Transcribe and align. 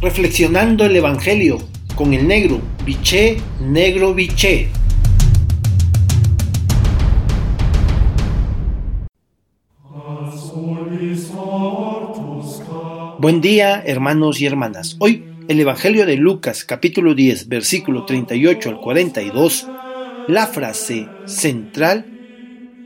reflexionando 0.00 0.86
el 0.86 0.96
Evangelio 0.96 1.58
con 1.94 2.14
el 2.14 2.26
negro, 2.26 2.60
biché, 2.86 3.36
negro, 3.60 4.14
biché. 4.14 4.68
Buen 13.18 13.42
día, 13.42 13.82
hermanos 13.84 14.40
y 14.40 14.46
hermanas. 14.46 14.96
Hoy 14.98 15.24
el 15.48 15.60
Evangelio 15.60 16.06
de 16.06 16.16
Lucas, 16.16 16.64
capítulo 16.64 17.14
10, 17.14 17.48
versículo 17.48 18.06
38 18.06 18.70
al 18.70 18.80
42, 18.80 19.68
la 20.28 20.46
frase 20.46 21.08
central 21.26 22.06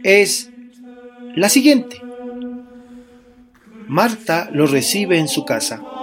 es 0.02 0.50
la 1.36 1.48
siguiente. 1.48 2.02
Marta 3.86 4.50
lo 4.52 4.66
recibe 4.66 5.18
en 5.18 5.28
su 5.28 5.44
casa. 5.44 5.93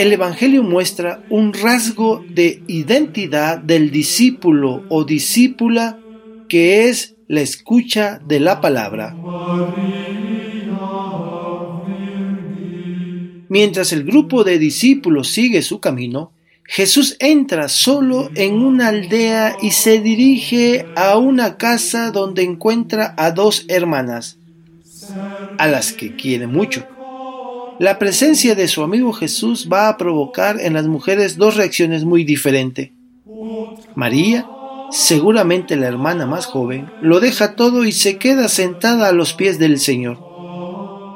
El 0.00 0.14
Evangelio 0.14 0.62
muestra 0.62 1.22
un 1.28 1.52
rasgo 1.52 2.24
de 2.26 2.62
identidad 2.68 3.58
del 3.58 3.90
discípulo 3.90 4.82
o 4.88 5.04
discípula 5.04 5.98
que 6.48 6.88
es 6.88 7.16
la 7.28 7.42
escucha 7.42 8.18
de 8.26 8.40
la 8.40 8.62
palabra. 8.62 9.14
Mientras 13.50 13.92
el 13.92 14.04
grupo 14.04 14.42
de 14.42 14.58
discípulos 14.58 15.28
sigue 15.28 15.60
su 15.60 15.80
camino, 15.80 16.32
Jesús 16.64 17.16
entra 17.18 17.68
solo 17.68 18.30
en 18.36 18.54
una 18.54 18.88
aldea 18.88 19.58
y 19.60 19.72
se 19.72 20.00
dirige 20.00 20.86
a 20.96 21.18
una 21.18 21.58
casa 21.58 22.10
donde 22.10 22.42
encuentra 22.42 23.12
a 23.18 23.32
dos 23.32 23.66
hermanas, 23.68 24.38
a 25.58 25.66
las 25.66 25.92
que 25.92 26.16
quiere 26.16 26.46
mucho. 26.46 26.86
La 27.80 27.98
presencia 27.98 28.54
de 28.54 28.68
su 28.68 28.82
amigo 28.82 29.14
Jesús 29.14 29.66
va 29.72 29.88
a 29.88 29.96
provocar 29.96 30.60
en 30.60 30.74
las 30.74 30.86
mujeres 30.86 31.38
dos 31.38 31.56
reacciones 31.56 32.04
muy 32.04 32.24
diferentes. 32.24 32.90
María, 33.94 34.46
seguramente 34.90 35.76
la 35.76 35.86
hermana 35.86 36.26
más 36.26 36.44
joven, 36.44 36.90
lo 37.00 37.20
deja 37.20 37.56
todo 37.56 37.86
y 37.86 37.92
se 37.92 38.18
queda 38.18 38.48
sentada 38.48 39.08
a 39.08 39.12
los 39.12 39.32
pies 39.32 39.58
del 39.58 39.78
Señor. 39.78 40.18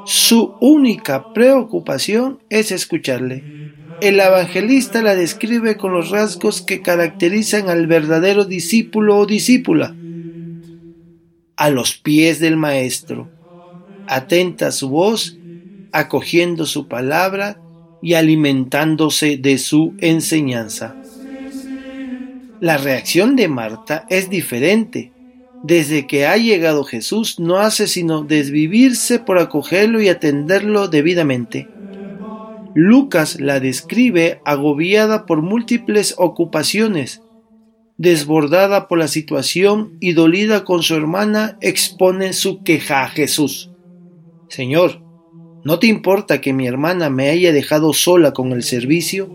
Su 0.06 0.54
única 0.58 1.34
preocupación 1.34 2.38
es 2.48 2.72
escucharle. 2.72 3.74
El 4.00 4.18
evangelista 4.18 5.02
la 5.02 5.14
describe 5.14 5.76
con 5.76 5.92
los 5.92 6.08
rasgos 6.08 6.62
que 6.62 6.80
caracterizan 6.80 7.68
al 7.68 7.86
verdadero 7.86 8.46
discípulo 8.46 9.18
o 9.18 9.26
discípula. 9.26 9.94
A 11.56 11.68
los 11.68 11.98
pies 11.98 12.40
del 12.40 12.56
Maestro, 12.56 13.28
atenta 14.06 14.68
a 14.68 14.72
su 14.72 14.88
voz, 14.88 15.36
acogiendo 15.94 16.66
su 16.66 16.88
palabra 16.88 17.58
y 18.02 18.14
alimentándose 18.14 19.38
de 19.38 19.56
su 19.56 19.94
enseñanza. 19.98 20.94
La 22.60 22.76
reacción 22.76 23.36
de 23.36 23.48
Marta 23.48 24.04
es 24.08 24.28
diferente 24.28 25.14
desde 25.64 26.06
que 26.06 26.26
ha 26.26 26.36
llegado 26.36 26.84
Jesús, 26.84 27.40
no 27.40 27.56
hace 27.56 27.86
sino 27.86 28.22
desvivirse 28.22 29.18
por 29.18 29.38
acogerlo 29.38 30.02
y 30.02 30.08
atenderlo 30.08 30.88
debidamente. 30.88 31.68
Lucas 32.74 33.40
la 33.40 33.60
describe 33.60 34.42
agobiada 34.44 35.24
por 35.24 35.40
múltiples 35.40 36.16
ocupaciones, 36.18 37.22
desbordada 37.96 38.88
por 38.88 38.98
la 38.98 39.08
situación 39.08 39.96
y 40.00 40.12
dolida 40.12 40.64
con 40.64 40.82
su 40.82 40.96
hermana, 40.96 41.56
expone 41.62 42.34
su 42.34 42.62
queja 42.62 43.04
a 43.04 43.08
Jesús. 43.08 43.70
Señor, 44.48 45.03
¿no 45.64 45.78
te 45.78 45.86
importa 45.86 46.40
que 46.40 46.52
mi 46.52 46.66
hermana 46.66 47.10
me 47.10 47.30
haya 47.30 47.52
dejado 47.52 47.92
sola 47.92 48.32
con 48.32 48.52
el 48.52 48.62
servicio? 48.62 49.34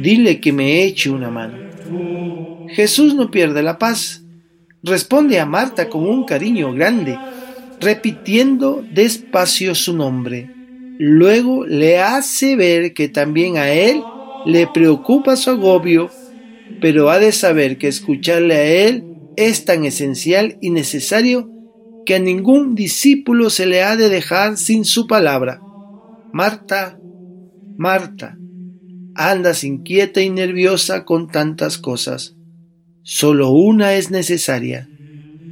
Dile 0.00 0.40
que 0.40 0.52
me 0.52 0.84
eche 0.84 1.10
una 1.10 1.30
mano. 1.30 1.56
Jesús 2.68 3.14
no 3.14 3.30
pierde 3.30 3.62
la 3.62 3.78
paz 3.78 4.22
responde 4.82 5.40
a 5.40 5.46
Marta 5.46 5.88
con 5.88 6.08
un 6.08 6.24
cariño 6.24 6.72
grande, 6.72 7.18
repitiendo 7.80 8.84
despacio 8.92 9.74
su 9.74 9.96
nombre. 9.96 10.50
Luego 10.98 11.64
le 11.64 12.00
hace 12.00 12.56
ver 12.56 12.92
que 12.94 13.08
también 13.08 13.56
a 13.56 13.70
él 13.70 14.02
le 14.46 14.66
preocupa 14.66 15.36
su 15.36 15.50
agobio, 15.50 16.10
pero 16.80 17.10
ha 17.10 17.18
de 17.18 17.32
saber 17.32 17.78
que 17.78 17.88
escucharle 17.88 18.54
a 18.54 18.64
él 18.64 19.04
es 19.36 19.64
tan 19.64 19.84
esencial 19.84 20.58
y 20.60 20.70
necesario 20.70 21.50
que 22.08 22.14
a 22.14 22.18
ningún 22.18 22.74
discípulo 22.74 23.50
se 23.50 23.66
le 23.66 23.82
ha 23.82 23.94
de 23.94 24.08
dejar 24.08 24.56
sin 24.56 24.86
su 24.86 25.06
palabra. 25.06 25.60
Marta, 26.32 26.98
Marta, 27.76 28.38
andas 29.14 29.62
inquieta 29.62 30.22
y 30.22 30.30
nerviosa 30.30 31.04
con 31.04 31.28
tantas 31.28 31.76
cosas. 31.76 32.34
Solo 33.02 33.50
una 33.50 33.92
es 33.92 34.10
necesaria. 34.10 34.88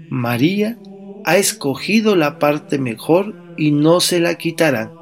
María 0.08 0.78
ha 1.26 1.36
escogido 1.36 2.16
la 2.16 2.38
parte 2.38 2.78
mejor 2.78 3.54
y 3.58 3.72
no 3.72 4.00
se 4.00 4.18
la 4.18 4.36
quitarán. 4.36 4.92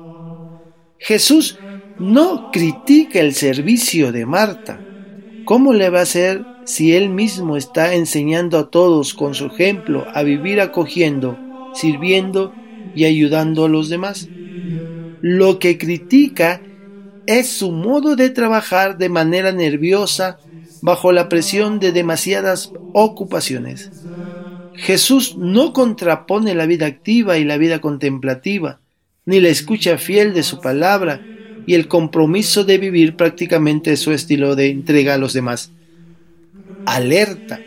Jesús 0.98 1.60
no 2.00 2.50
critica 2.50 3.21
el 3.21 3.32
servicio 3.32 4.10
de 4.10 4.26
Marta. 4.26 4.84
¿Cómo 5.44 5.72
le 5.72 5.88
va 5.88 6.00
a 6.00 6.03
hacer 6.03 6.44
si 6.65 6.97
él 6.97 7.10
mismo 7.10 7.56
está 7.56 7.94
enseñando 7.94 8.59
a 8.59 8.71
todos 8.71 9.15
con 9.15 9.34
su 9.34 9.47
ejemplo 9.47 10.04
a 10.12 10.25
vivir 10.25 10.60
acogiendo, 10.60 11.44
sirviendo 11.75 12.57
y 12.95 13.05
ayudando 13.05 13.67
a 13.67 13.69
los 13.69 13.91
demás? 13.91 14.31
Lo 15.21 15.59
que 15.59 15.79
critica 15.79 16.65
es 17.27 17.49
su 17.51 17.73
modo 17.73 18.17
de 18.17 18.31
trabajar 18.31 18.99
de 18.99 19.09
manera 19.09 19.53
nerviosa 19.53 20.41
bajo 20.81 21.13
la 21.13 21.29
presión 21.29 21.81
de 21.81 21.93
demasiadas 21.93 22.73
ocupaciones. 22.93 23.93
Jesús 24.73 25.37
no 25.37 25.73
contrapone 25.73 26.55
la 26.55 26.67
vida 26.67 26.87
activa 26.87 27.39
y 27.39 27.45
la 27.45 27.59
vida 27.59 27.81
contemplativa, 27.81 28.81
ni 29.27 29.41
la 29.41 29.49
escucha 29.49 29.99
fiel 29.99 30.34
de 30.34 30.43
su 30.43 30.61
palabra 30.61 31.27
y 31.67 31.75
el 31.75 31.89
compromiso 31.89 32.65
de 32.65 32.79
vivir 32.79 33.17
prácticamente 33.17 33.97
su 33.97 34.13
estilo 34.13 34.57
de 34.57 34.69
entrega 34.71 35.15
a 35.15 35.19
los 35.19 35.33
demás. 35.33 35.75
Alerta, 36.87 37.67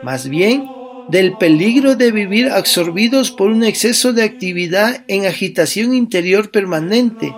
más 0.00 0.28
bien, 0.28 0.75
del 1.08 1.36
peligro 1.38 1.94
de 1.94 2.10
vivir 2.10 2.48
absorbidos 2.48 3.30
por 3.30 3.50
un 3.50 3.62
exceso 3.62 4.12
de 4.12 4.22
actividad 4.22 5.04
en 5.08 5.26
agitación 5.26 5.94
interior 5.94 6.50
permanente, 6.50 7.32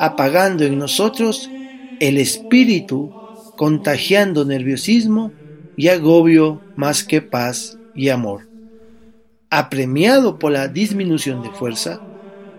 apagando 0.00 0.64
en 0.64 0.78
nosotros 0.78 1.50
el 2.00 2.18
espíritu 2.18 3.12
contagiando 3.56 4.44
nerviosismo 4.44 5.32
y 5.76 5.88
agobio 5.88 6.62
más 6.76 7.04
que 7.04 7.20
paz 7.20 7.78
y 7.94 8.08
amor. 8.08 8.48
Apremiado 9.50 10.38
por 10.38 10.52
la 10.52 10.68
disminución 10.68 11.42
de 11.42 11.50
fuerza, 11.50 12.00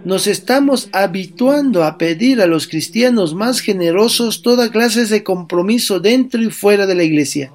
nos 0.05 0.27
estamos 0.27 0.87
habituando 0.93 1.83
a 1.83 1.97
pedir 1.97 2.39
a 2.39 2.45
los 2.45 2.67
cristianos 2.67 3.33
más 3.33 3.59
generosos 3.59 4.43
toda 4.43 4.69
clase 4.69 5.05
de 5.07 5.23
compromiso 5.23 5.99
dentro 5.99 6.41
y 6.41 6.51
fuera 6.51 6.85
de 6.85 6.95
la 6.95 7.03
iglesia, 7.03 7.51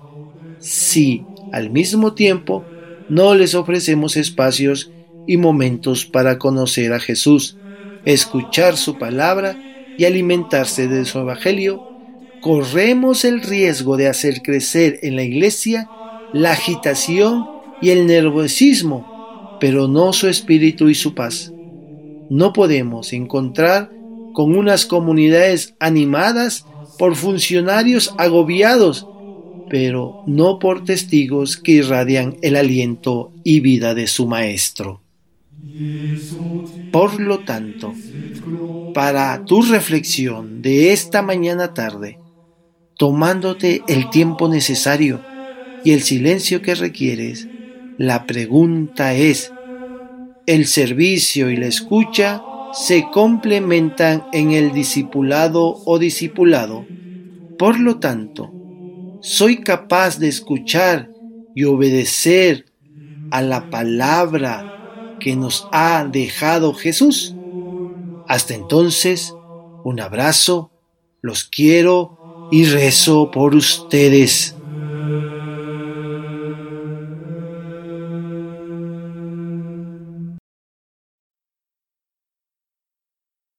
si 0.59 1.23
al 1.53 1.71
mismo 1.71 2.15
tiempo 2.15 2.65
no 3.11 3.35
les 3.35 3.55
ofrecemos 3.55 4.17
espacios 4.17 4.91
y 5.27 5.37
momentos 5.37 6.07
para 6.07 6.39
conocer 6.39 6.93
a 6.93 7.01
Jesús, 7.01 7.57
escuchar 8.05 8.77
su 8.77 8.97
palabra 8.99 9.57
y 9.99 10.05
alimentarse 10.05 10.89
de 10.89 11.05
su 11.05 11.19
evangelio 11.19 11.91
corremos 12.41 13.25
el 13.25 13.43
riesgo 13.43 13.97
de 13.97 14.09
hacer 14.09 14.43
crecer 14.43 14.99
en 15.03 15.17
la 15.17 15.23
iglesia 15.23 15.89
la 16.33 16.53
agitación 16.53 17.45
y 17.83 17.91
el 17.91 18.07
nerviosismo, 18.07 19.59
pero 19.61 19.89
no 19.89 20.13
su 20.13 20.27
espíritu 20.27 20.89
y 20.89 20.95
su 20.95 21.15
paz. 21.15 21.53
No 22.31 22.53
podemos 22.53 23.13
encontrar 23.13 23.91
con 24.33 24.57
unas 24.57 24.87
comunidades 24.87 25.75
animadas 25.81 26.65
por 26.99 27.17
funcionarios 27.17 28.15
agobiados, 28.17 29.07
pero 29.71 30.25
no 30.27 30.59
por 30.59 30.85
testigos 30.85 31.57
que 31.57 31.73
irradian 31.73 32.37
el 32.43 32.57
aliento 32.57 33.33
y 33.45 33.61
vida 33.61 33.95
de 33.95 34.09
su 34.09 34.27
Maestro. 34.27 35.01
Por 36.91 37.21
lo 37.21 37.39
tanto, 37.41 37.95
para 38.93 39.45
tu 39.45 39.63
reflexión 39.63 40.61
de 40.61 40.93
esta 40.93 41.23
mañana 41.23 41.73
tarde, 41.73 42.19
tomándote 42.99 43.83
el 43.87 44.11
tiempo 44.11 44.49
necesario 44.49 45.21
y 45.85 45.93
el 45.93 46.03
silencio 46.03 46.61
que 46.63 46.75
requieres, 46.75 47.47
la 47.97 48.27
pregunta 48.27 49.15
es, 49.15 49.53
¿el 50.47 50.67
servicio 50.67 51.49
y 51.49 51.57
la 51.57 51.67
escucha 51.67 52.43
se 52.73 53.07
complementan 53.13 54.25
en 54.33 54.51
el 54.51 54.73
discipulado 54.73 55.81
o 55.85 55.99
discipulado? 56.01 56.87
Por 57.57 57.79
lo 57.79 57.99
tanto, 57.99 58.53
¿soy 59.21 59.63
capaz 59.63 60.19
de 60.19 60.29
escuchar 60.29 61.11
y 61.55 61.65
obedecer 61.65 62.67
a 63.31 63.43
la 63.43 63.71
palabra 63.71 64.73
que 65.19 65.37
nos 65.37 65.69
ha 65.73 66.05
dejado 66.05 66.75
Jesús? 66.75 67.37
Hasta 68.27 68.55
entonces, 68.55 69.33
un 69.83 70.01
abrazo 70.01 70.73
Los 71.23 71.45
quiero 71.45 72.19
y 72.51 72.65
rezo 72.65 73.31
por 73.31 73.55
ustedes. 73.55 74.60